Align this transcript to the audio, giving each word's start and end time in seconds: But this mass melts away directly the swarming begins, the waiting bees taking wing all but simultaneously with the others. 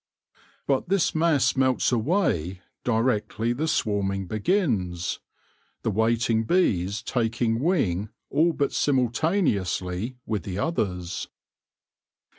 But 0.65 0.89
this 0.89 1.13
mass 1.13 1.55
melts 1.55 1.91
away 1.91 2.61
directly 2.83 3.53
the 3.53 3.67
swarming 3.67 4.25
begins, 4.25 5.19
the 5.83 5.91
waiting 5.91 6.43
bees 6.43 7.03
taking 7.03 7.59
wing 7.59 8.09
all 8.31 8.53
but 8.53 8.73
simultaneously 8.73 10.17
with 10.25 10.41
the 10.41 10.57
others. 10.57 11.27